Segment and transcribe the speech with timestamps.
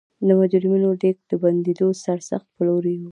[0.27, 3.03] د مجرمینو لېږد د بندېدو سرسخت پلوی و.